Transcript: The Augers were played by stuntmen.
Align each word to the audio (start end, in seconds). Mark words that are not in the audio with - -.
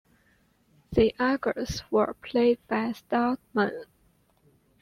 The 0.93 1.13
Augers 1.19 1.83
were 1.91 2.15
played 2.23 2.57
by 2.67 2.85
stuntmen. 2.93 3.83